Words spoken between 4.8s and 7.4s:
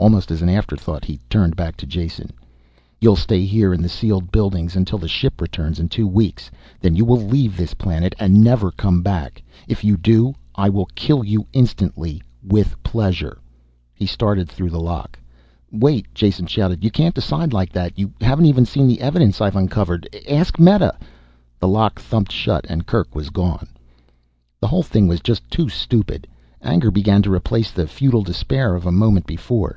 the ship returns in two weeks. Then you will